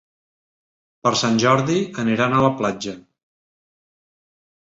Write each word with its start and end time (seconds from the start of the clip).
Per 1.07 1.11
Sant 1.19 1.35
Jordi 1.43 1.75
aniran 2.05 2.33
a 2.37 2.39
la 2.45 2.49
platja. 2.63 2.95